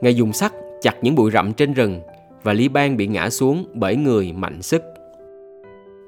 Ngài 0.00 0.14
dùng 0.14 0.32
sắt 0.32 0.52
chặt 0.80 0.94
những 1.02 1.14
bụi 1.14 1.30
rậm 1.30 1.52
trên 1.52 1.72
rừng 1.72 2.00
và 2.42 2.52
Lý 2.52 2.68
bang 2.68 2.96
bị 2.96 3.06
ngã 3.06 3.30
xuống 3.30 3.64
bởi 3.74 3.96
người 3.96 4.32
mạnh 4.32 4.62
sức. 4.62 4.82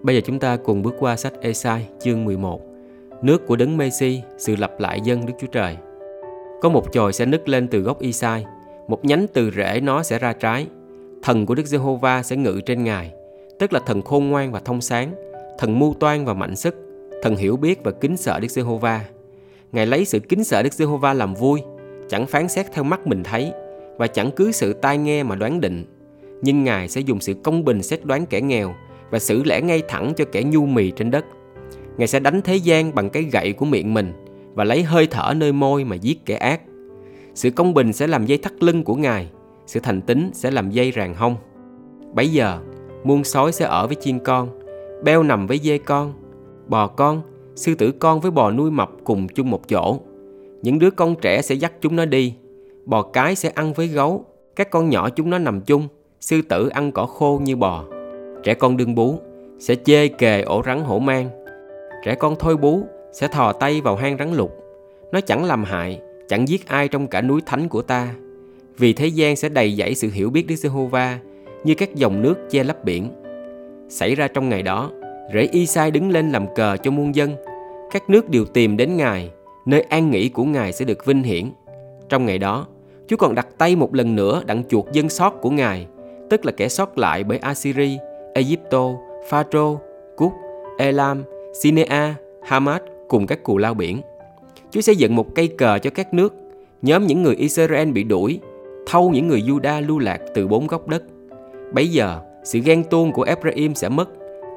Bây 0.03 0.17
giờ 0.17 0.21
chúng 0.25 0.39
ta 0.39 0.57
cùng 0.57 0.83
bước 0.83 0.95
qua 0.99 1.17
sách 1.17 1.33
Esai 1.41 1.89
chương 2.01 2.25
11 2.25 2.61
Nước 3.23 3.47
của 3.47 3.57
đấng 3.57 3.77
Messi, 3.77 4.23
sự 4.39 4.57
lập 4.57 4.75
lại 4.79 5.01
dân 5.05 5.27
Đức 5.27 5.33
Chúa 5.41 5.47
Trời 5.47 5.77
Có 6.63 6.69
một 6.69 6.93
chồi 6.93 7.13
sẽ 7.13 7.27
nứt 7.27 7.49
lên 7.49 7.69
từ 7.69 7.81
gốc 7.81 8.01
Esai 8.03 8.45
Một 8.89 9.05
nhánh 9.05 9.27
từ 9.33 9.51
rễ 9.51 9.81
nó 9.81 10.03
sẽ 10.03 10.19
ra 10.19 10.33
trái 10.33 10.67
Thần 11.23 11.47
của 11.47 11.55
Đức 11.55 11.67
Giê-hô-va 11.67 12.23
sẽ 12.23 12.37
ngự 12.37 12.61
trên 12.67 12.85
ngài 12.85 13.13
Tức 13.59 13.73
là 13.73 13.81
thần 13.87 14.03
khôn 14.03 14.29
ngoan 14.29 14.53
và 14.53 14.61
thông 14.61 14.81
sáng 14.81 15.15
Thần 15.59 15.79
mưu 15.79 15.95
toan 16.01 16.25
và 16.25 16.35
mạnh 16.35 16.57
sức 16.57 16.75
Thần 17.23 17.37
hiểu 17.37 17.57
biết 17.57 17.85
và 17.85 17.91
kính 17.91 18.17
sợ 18.17 18.41
Đức 18.41 18.51
Giê-hô-va 18.51 19.05
Ngài 19.73 19.87
lấy 19.87 20.05
sự 20.05 20.19
kính 20.19 20.45
sợ 20.45 20.63
Đức 20.63 20.73
Giê-hô-va 20.73 21.15
làm 21.15 21.35
vui 21.35 21.63
Chẳng 22.09 22.27
phán 22.27 22.49
xét 22.49 22.73
theo 22.73 22.85
mắt 22.85 23.07
mình 23.07 23.23
thấy 23.23 23.53
Và 23.97 24.07
chẳng 24.07 24.31
cứ 24.31 24.53
sự 24.53 24.73
tai 24.73 24.99
nghe 24.99 25.23
mà 25.23 25.35
đoán 25.35 25.61
định 25.61 25.85
Nhưng 26.43 26.65
Ngài 26.65 26.89
sẽ 26.89 27.01
dùng 27.01 27.21
sự 27.21 27.35
công 27.35 27.65
bình 27.65 27.83
xét 27.83 28.05
đoán 28.05 28.27
kẻ 28.27 28.41
nghèo 28.41 28.75
và 29.15 29.19
xử 29.19 29.45
lẽ 29.45 29.61
ngay 29.61 29.83
thẳng 29.89 30.13
cho 30.17 30.25
kẻ 30.33 30.43
nhu 30.43 30.67
mì 30.67 30.91
trên 30.91 31.11
đất. 31.11 31.25
Ngài 31.97 32.09
sẽ 32.09 32.21
đánh 32.21 32.43
thế 32.43 32.57
gian 32.57 32.95
bằng 32.95 33.11
cái 33.11 33.23
gậy 33.23 33.53
của 33.53 33.67
miệng 33.67 33.95
mình 33.95 34.13
và 34.55 34.65
lấy 34.65 34.83
hơi 34.83 35.07
thở 35.07 35.35
nơi 35.37 35.53
môi 35.53 35.85
mà 35.85 35.97
giết 35.97 36.27
kẻ 36.27 36.37
ác. 36.37 36.61
Sự 37.35 37.51
công 37.51 37.75
bình 37.75 37.93
sẽ 37.93 38.07
làm 38.07 38.27
dây 38.27 38.39
thắt 38.39 38.63
lưng 38.63 38.85
của 38.85 38.95
Ngài, 38.95 39.29
sự 39.67 39.81
thành 39.81 40.01
tín 40.01 40.31
sẽ 40.33 40.51
làm 40.51 40.71
dây 40.71 40.91
ràng 40.91 41.15
hông. 41.15 41.37
Bấy 42.15 42.29
giờ, 42.29 42.59
muôn 43.05 43.25
sói 43.25 43.53
sẽ 43.53 43.65
ở 43.65 43.87
với 43.87 43.97
chiên 44.01 44.19
con, 44.19 44.49
beo 45.05 45.23
nằm 45.23 45.47
với 45.47 45.59
dê 45.59 45.79
con, 45.79 46.13
bò 46.67 46.87
con, 46.87 47.23
sư 47.57 47.75
tử 47.75 47.93
con 47.93 48.21
với 48.21 48.31
bò 48.31 48.51
nuôi 48.51 48.71
mập 48.71 48.91
cùng 49.05 49.29
chung 49.29 49.51
một 49.51 49.69
chỗ. 49.69 50.01
Những 50.65 50.79
đứa 50.79 50.91
con 50.91 51.17
trẻ 51.21 51.43
sẽ 51.43 51.55
dắt 51.55 51.73
chúng 51.81 51.97
nó 51.97 52.05
đi, 52.05 52.35
bò 52.85 53.03
cái 53.03 53.35
sẽ 53.35 53.49
ăn 53.55 53.73
với 53.73 53.87
gấu, 53.87 54.25
các 54.57 54.71
con 54.71 54.91
nhỏ 54.91 55.09
chúng 55.11 55.31
nó 55.31 55.39
nằm 55.39 55.61
chung, 55.61 55.89
sư 56.21 56.43
tử 56.49 56.69
ăn 56.69 56.93
cỏ 56.93 57.07
khô 57.07 57.41
như 57.45 57.57
bò. 57.57 57.85
Trẻ 58.43 58.55
con 58.55 58.77
đương 58.77 58.95
bú 58.95 59.19
sẽ 59.59 59.75
chê 59.75 60.09
kề 60.09 60.43
ổ 60.43 60.63
rắn 60.67 60.81
hổ 60.81 60.99
mang. 60.99 61.31
Trẻ 62.05 62.15
con 62.15 62.37
thôi 62.39 62.57
bú 62.57 62.83
sẽ 63.13 63.29
thò 63.29 63.53
tay 63.53 63.81
vào 63.81 63.97
hang 63.97 64.17
rắn 64.19 64.35
lục. 64.35 64.51
Nó 65.13 65.21
chẳng 65.21 65.45
làm 65.45 65.65
hại, 65.65 66.01
chẳng 66.29 66.49
giết 66.49 66.69
ai 66.69 66.89
trong 66.89 67.07
cả 67.07 67.23
núi 67.23 67.41
thánh 67.47 67.69
của 67.69 67.83
ta. 67.83 68.15
Vì 68.79 68.93
thế 68.93 69.07
gian 69.07 69.37
sẽ 69.37 69.49
đầy 69.49 69.77
dẫy 69.77 69.95
sự 69.95 70.11
hiểu 70.11 70.31
biết 70.31 70.47
Đức 70.47 70.57
Giê-hô-va 70.57 71.19
như 71.65 71.75
các 71.75 71.95
dòng 71.95 72.23
nước 72.23 72.35
che 72.51 72.65
lấp 72.65 72.85
biển. 72.85 73.09
Xảy 73.89 74.15
ra 74.15 74.29
trong 74.29 74.49
ngày 74.49 74.63
đó, 74.63 74.91
rễ 75.35 75.49
Y-sai 75.53 75.91
đứng 75.91 76.11
lên 76.11 76.33
làm 76.33 76.55
cờ 76.55 76.77
cho 76.77 76.91
muôn 76.91 77.15
dân. 77.15 77.37
Các 77.91 78.11
nước 78.11 78.31
đều 78.31 78.45
tìm 78.45 78.77
đến 78.77 78.97
Ngài, 78.97 79.31
nơi 79.67 79.81
an 79.81 80.11
nghỉ 80.11 80.29
của 80.29 80.45
Ngài 80.45 80.73
sẽ 80.73 80.85
được 80.85 81.07
vinh 81.07 81.23
hiển. 81.23 81.51
Trong 82.09 82.27
ngày 82.27 82.39
đó, 82.39 82.67
Chúa 83.07 83.17
còn 83.17 83.35
đặt 83.35 83.47
tay 83.59 83.77
một 83.77 83.95
lần 83.95 84.17
nữa 84.17 84.43
đặng 84.47 84.63
chuộc 84.69 84.93
dân 84.93 85.09
sót 85.09 85.31
của 85.31 85.51
Ngài, 85.51 85.87
tức 86.31 86.45
là 86.45 86.53
kẻ 86.53 86.69
sót 86.69 86.99
lại 86.99 87.25
bởi 87.25 87.39
Assyri 87.39 87.99
Egypto, 88.35 88.91
Pharaoh, 89.29 89.81
Cúc, 90.17 90.33
Elam, 90.79 91.23
Sinea, 91.61 92.15
Hamad 92.43 92.83
cùng 93.09 93.27
các 93.27 93.43
cù 93.43 93.59
lao 93.59 93.75
biển. 93.75 94.01
Chúa 94.71 94.81
sẽ 94.81 94.93
dựng 94.93 95.17
một 95.17 95.35
cây 95.35 95.49
cờ 95.49 95.79
cho 95.79 95.91
các 95.91 96.15
nước, 96.15 96.35
nhóm 96.83 97.07
những 97.07 97.23
người 97.23 97.35
Israel 97.35 97.91
bị 97.91 98.05
đuổi, 98.05 98.41
thâu 98.87 99.11
những 99.11 99.29
người 99.29 99.43
Juda 99.43 99.87
lưu 99.87 99.99
lạc 99.99 100.19
từ 100.35 100.49
bốn 100.49 100.67
góc 100.67 100.89
đất. 100.89 101.03
Bấy 101.73 101.89
giờ, 101.89 102.21
sự 102.45 102.59
ghen 102.59 102.85
tuông 102.85 103.13
của 103.13 103.23
Ephraim 103.23 103.75
sẽ 103.75 103.89
mất, 103.89 104.09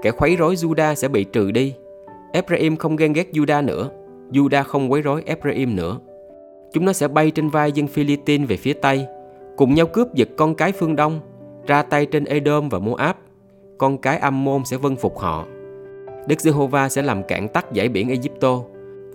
kẻ 0.02 0.12
khuấy 0.12 0.36
rối 0.36 0.56
Juda 0.56 0.96
sẽ 0.96 1.08
bị 1.08 1.24
trừ 1.24 1.52
đi. 1.52 1.74
Ephraim 2.34 2.76
không 2.76 2.96
ghen 2.96 3.14
ghét 3.14 3.28
Juda 3.34 3.66
nữa, 3.66 3.90
Judah 4.32 4.64
không 4.64 4.92
quấy 4.92 5.02
rối 5.02 5.24
Ephraim 5.26 5.76
nữa. 5.76 6.00
Chúng 6.74 6.86
nó 6.86 6.94
sẽ 6.94 7.08
bay 7.08 7.32
trên 7.32 7.50
vai 7.50 7.72
dân 7.72 7.88
Philippines 7.88 8.50
về 8.50 8.58
phía 8.58 8.74
Tây, 8.74 9.06
cùng 9.58 9.74
nhau 9.74 9.86
cướp 9.86 10.14
giật 10.14 10.30
con 10.38 10.56
cái 10.56 10.72
phương 10.72 10.96
Đông, 10.96 11.20
ra 11.68 11.84
tay 11.84 12.06
trên 12.06 12.26
Edom 12.26 12.70
và 12.70 12.80
Moab. 12.80 13.16
Con 13.78 13.98
cái 13.98 14.18
Ammon 14.18 14.66
sẽ 14.66 14.78
vân 14.78 14.96
phục 14.96 15.18
họ. 15.18 15.46
Đức 16.28 16.42
Giê-hô-va 16.42 16.90
sẽ 16.90 17.02
làm 17.02 17.24
cạn 17.24 17.48
tắt 17.48 17.66
dãy 17.76 17.90
biển 17.90 18.10
Egypto, 18.10 18.62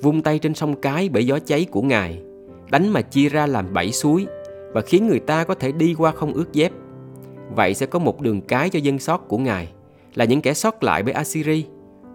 vung 0.03 0.23
tay 0.23 0.39
trên 0.39 0.55
sông 0.55 0.75
cái 0.75 1.09
bởi 1.09 1.27
gió 1.27 1.39
cháy 1.39 1.67
của 1.71 1.83
Ngài, 1.83 2.23
đánh 2.71 2.89
mà 2.89 3.03
chia 3.03 3.29
ra 3.29 3.47
làm 3.47 3.73
bảy 3.73 3.93
suối 3.93 4.27
và 4.73 4.81
khiến 4.81 5.07
người 5.07 5.21
ta 5.21 5.45
có 5.45 5.55
thể 5.55 5.73
đi 5.73 5.95
qua 5.99 6.11
không 6.11 6.33
ướt 6.33 6.53
dép. 6.53 6.73
Vậy 7.57 7.75
sẽ 7.75 7.87
có 7.87 7.99
một 7.99 8.21
đường 8.21 8.41
cái 8.41 8.71
cho 8.71 8.79
dân 8.79 8.99
sót 8.99 9.29
của 9.29 9.39
Ngài, 9.39 9.69
là 10.15 10.25
những 10.25 10.41
kẻ 10.41 10.55
sót 10.55 10.83
lại 10.83 11.03
bởi 11.03 11.13
Assyri, 11.13 11.65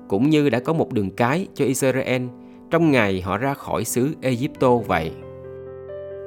cũng 0.07 0.29
như 0.29 0.49
đã 0.49 0.59
có 0.59 0.73
một 0.73 0.91
đường 0.93 1.09
cái 1.11 1.47
cho 1.53 1.65
Israel 1.65 2.27
trong 2.69 2.91
ngày 2.91 3.21
họ 3.21 3.37
ra 3.37 3.53
khỏi 3.53 3.85
xứ 3.85 4.15
Egypto 4.21 4.75
vậy. 4.75 5.11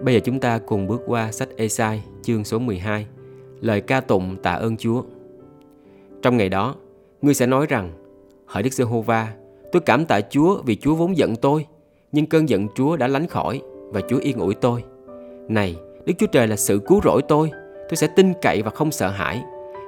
Bây 0.02 0.14
giờ 0.14 0.20
chúng 0.24 0.40
ta 0.40 0.58
cùng 0.58 0.86
bước 0.86 1.00
qua 1.06 1.32
sách 1.32 1.48
Esai 1.56 2.02
chương 2.22 2.44
số 2.44 2.58
12, 2.58 3.06
lời 3.60 3.80
ca 3.80 4.00
tụng 4.00 4.36
tạ 4.42 4.52
ơn 4.52 4.76
Chúa. 4.76 5.02
Trong 6.22 6.36
ngày 6.36 6.48
đó, 6.48 6.74
ngươi 7.22 7.34
sẽ 7.34 7.46
nói 7.46 7.66
rằng, 7.66 7.90
hỡi 8.46 8.62
Đức 8.62 8.72
Giê-hô-va, 8.72 9.32
tôi 9.72 9.82
cảm 9.86 10.06
tạ 10.06 10.20
Chúa 10.20 10.62
vì 10.62 10.76
Chúa 10.76 10.94
vốn 10.94 11.16
giận 11.16 11.36
tôi, 11.36 11.66
nhưng 12.12 12.26
cơn 12.26 12.48
giận 12.48 12.68
Chúa 12.74 12.96
đã 12.96 13.08
lánh 13.08 13.26
khỏi 13.26 13.62
và 13.90 14.00
Chúa 14.08 14.18
yên 14.18 14.38
ủi 14.38 14.54
tôi. 14.54 14.84
Này, 15.48 15.76
Đức 16.06 16.14
Chúa 16.18 16.26
Trời 16.26 16.48
là 16.48 16.56
sự 16.56 16.80
cứu 16.86 17.00
rỗi 17.04 17.22
tôi, 17.28 17.50
tôi 17.88 17.96
sẽ 17.96 18.06
tin 18.06 18.32
cậy 18.42 18.62
và 18.62 18.70
không 18.70 18.92
sợ 18.92 19.10
hãi. 19.10 19.42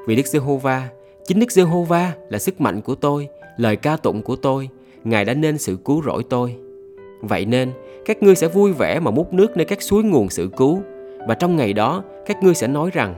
Vì 0.06 0.16
Đức 0.16 0.26
Giê-hô-va, 0.26 0.88
chính 1.26 1.40
Đức 1.40 1.52
Giê-hô-va 1.52 2.12
là 2.28 2.38
sức 2.38 2.60
mạnh 2.60 2.80
của 2.80 2.94
tôi, 2.94 3.28
lời 3.56 3.76
ca 3.76 3.96
tụng 3.96 4.22
của 4.22 4.36
tôi, 4.36 4.68
Ngài 5.04 5.24
đã 5.24 5.34
nên 5.34 5.58
sự 5.58 5.78
cứu 5.84 6.02
rỗi 6.02 6.22
tôi. 6.30 6.56
Vậy 7.20 7.44
nên, 7.44 7.70
các 8.04 8.22
ngươi 8.22 8.34
sẽ 8.34 8.48
vui 8.48 8.72
vẻ 8.72 9.00
mà 9.00 9.10
múc 9.10 9.32
nước 9.32 9.56
nơi 9.56 9.64
các 9.64 9.82
suối 9.82 10.02
nguồn 10.02 10.30
sự 10.30 10.50
cứu. 10.56 10.82
Và 11.28 11.34
trong 11.34 11.56
ngày 11.56 11.72
đó, 11.72 12.04
các 12.26 12.42
ngươi 12.42 12.54
sẽ 12.54 12.66
nói 12.66 12.90
rằng, 12.92 13.14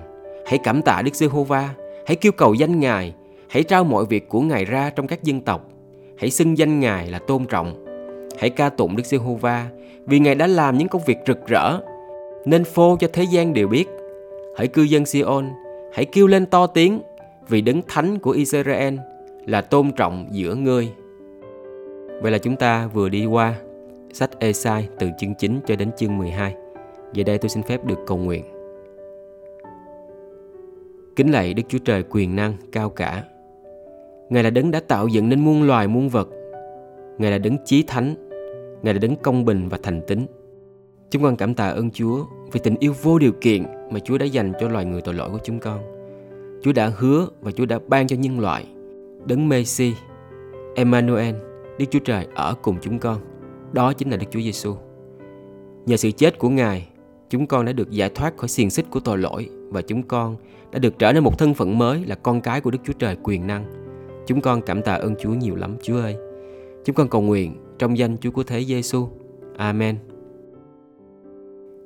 hãy 0.47 0.59
cảm 0.65 0.83
tạ 0.83 1.03
Đức 1.03 1.15
Giê-hô-va, 1.15 1.71
hãy 2.07 2.17
kêu 2.17 2.33
cầu 2.33 2.55
danh 2.55 2.81
Ngài, 2.81 3.15
hãy 3.49 3.63
trao 3.63 3.85
mọi 3.85 4.05
việc 4.05 4.29
của 4.29 4.41
Ngài 4.41 4.65
ra 4.65 4.91
trong 4.91 5.07
các 5.07 5.23
dân 5.23 5.41
tộc. 5.41 5.69
Hãy 6.17 6.31
xưng 6.31 6.59
danh 6.59 6.81
Ngài 6.81 7.11
là 7.11 7.19
tôn 7.19 7.47
trọng. 7.47 7.85
Hãy 8.39 8.51
ca 8.51 8.69
tụng 8.69 8.97
Đức 8.97 9.07
Giê-hô-va, 9.07 9.67
vì 10.07 10.19
Ngài 10.19 10.35
đã 10.35 10.47
làm 10.47 10.79
những 10.79 10.89
công 10.89 11.03
việc 11.07 11.19
rực 11.27 11.47
rỡ, 11.47 11.81
nên 12.45 12.65
phô 12.65 12.97
cho 13.01 13.09
thế 13.13 13.25
gian 13.25 13.55
đều 13.55 13.69
biết. 13.69 13.89
Hãy 14.57 14.67
cư 14.67 14.83
dân 14.83 15.07
Sion, 15.07 15.49
hãy 15.93 16.05
kêu 16.05 16.27
lên 16.27 16.47
to 16.47 16.67
tiếng, 16.67 17.01
vì 17.49 17.61
đấng 17.61 17.83
thánh 17.89 18.19
của 18.19 18.31
Israel 18.31 18.95
là 19.47 19.61
tôn 19.61 19.93
trọng 19.93 20.27
giữa 20.31 20.55
ngươi. 20.55 20.89
Vậy 22.21 22.33
là 22.33 22.39
chúng 22.39 22.57
ta 22.57 22.87
vừa 22.87 23.09
đi 23.09 23.27
qua 23.27 23.55
sách 24.13 24.31
Esai 24.39 24.89
từ 24.99 25.11
chương 25.19 25.35
9 25.35 25.61
cho 25.67 25.77
đến 25.77 25.91
chương 25.97 26.19
12. 26.19 26.55
Giờ 27.13 27.25
đây 27.25 27.39
tôi 27.39 27.49
xin 27.49 27.63
phép 27.63 27.85
được 27.85 27.99
cầu 28.07 28.19
nguyện. 28.19 28.45
Kính 31.17 31.33
lạy 31.33 31.55
Đức 31.55 31.63
Chúa 31.69 31.79
Trời 31.79 32.03
quyền 32.11 32.37
năng 32.37 32.55
cao 32.73 32.91
cả. 32.91 33.25
Ngài 34.31 34.43
là 34.43 34.51
đấng 34.51 34.71
đã 34.71 34.81
tạo 34.81 35.09
dựng 35.09 35.29
nên 35.29 35.41
muôn 35.41 35.63
loài 35.63 35.89
muôn 35.89 36.09
vật. 36.09 36.29
Ngài 37.19 37.31
là 37.31 37.39
đấng 37.39 37.57
chí 37.65 37.83
thánh. 37.83 38.15
Ngài 38.83 38.95
là 38.95 39.01
đấng 39.01 39.17
công 39.17 39.45
bình 39.45 39.69
và 39.69 39.79
thành 39.83 40.01
tín. 40.07 40.27
Chúng 41.11 41.23
con 41.23 41.37
cảm 41.37 41.55
tạ 41.55 41.69
ơn 41.69 41.91
Chúa 41.91 42.25
vì 42.53 42.61
tình 42.61 42.75
yêu 42.81 42.93
vô 43.03 43.19
điều 43.19 43.33
kiện 43.33 43.63
mà 43.91 44.01
Chúa 44.01 44.19
đã 44.19 44.27
dành 44.27 44.53
cho 44.61 44.69
loài 44.69 44.85
người 44.85 45.01
tội 45.01 45.15
lỗi 45.15 45.31
của 45.31 45.39
chúng 45.45 45.59
con. 45.59 45.81
Chúa 46.63 46.73
đã 46.73 46.93
hứa 46.97 47.27
và 47.41 47.51
Chúa 47.51 47.67
đã 47.67 47.79
ban 47.89 48.07
cho 48.07 48.17
nhân 48.17 48.41
loại 48.41 48.67
đấng 49.27 49.49
Messi, 49.49 49.93
Emmanuel, 50.75 51.35
Đức 51.79 51.85
Chúa 51.91 51.99
Trời 51.99 52.27
ở 52.35 52.55
cùng 52.63 52.77
chúng 52.81 52.99
con. 52.99 53.21
Đó 53.73 53.93
chính 53.93 54.11
là 54.11 54.17
Đức 54.17 54.27
Chúa 54.31 54.41
Giêsu. 54.41 54.75
Nhờ 55.87 55.97
sự 55.97 56.11
chết 56.11 56.39
của 56.39 56.49
Ngài, 56.49 56.89
chúng 57.31 57.47
con 57.47 57.65
đã 57.65 57.73
được 57.73 57.91
giải 57.91 58.11
thoát 58.15 58.37
khỏi 58.37 58.49
xiềng 58.49 58.71
xích 58.71 58.87
của 58.91 59.01
tội 59.01 59.19
lỗi 59.19 59.49
và 59.69 59.83
chúng 59.83 60.03
con 60.03 60.37
đã 60.71 60.79
được 60.79 60.99
trở 60.99 61.13
nên 61.13 61.25
một 61.25 61.39
thân 61.39 61.55
phận 61.55 61.79
mới 61.79 62.05
là 62.07 62.15
con 62.15 62.41
cái 62.41 62.61
của 62.61 62.71
Đức 62.71 62.79
Chúa 62.85 62.93
Trời 62.93 63.17
quyền 63.23 63.47
năng. 63.47 63.65
Chúng 64.27 64.41
con 64.41 64.63
cảm 64.63 64.83
tạ 64.83 64.95
ơn 64.95 65.15
Chúa 65.21 65.31
nhiều 65.31 65.57
lắm 65.57 65.77
Chúa 65.83 66.01
ơi. 66.01 66.17
Chúng 66.85 66.97
con 66.97 67.09
cầu 67.09 67.23
nguyện 67.23 67.57
trong 67.79 67.99
danh 67.99 68.17
Chúa 68.19 68.31
của 68.31 68.43
Thế 68.43 68.65
Giêsu. 68.65 69.09
Amen. 69.57 69.99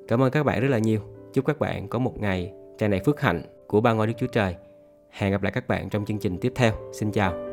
Cảm 0.09 0.23
ơn 0.23 0.31
các 0.31 0.43
bạn 0.43 0.61
rất 0.61 0.69
là 0.69 0.79
nhiều. 0.79 1.01
Chúc 1.33 1.47
các 1.47 1.59
bạn 1.59 1.89
có 1.89 1.99
một 1.99 2.21
ngày 2.21 2.53
tràn 2.79 2.91
đầy 2.91 3.01
phước 3.01 3.21
hạnh 3.21 3.43
của 3.67 3.81
ba 3.81 3.93
ngôi 3.93 4.07
Đức 4.07 4.13
Chúa 4.19 4.27
Trời. 4.27 4.55
Hẹn 5.11 5.33
gặp 5.33 5.43
lại 5.43 5.53
các 5.53 5.69
bạn 5.69 5.89
trong 5.89 6.05
chương 6.05 6.19
trình 6.19 6.39
tiếp 6.41 6.53
theo. 6.57 6.73
Xin 6.93 7.13
chào. 7.13 7.48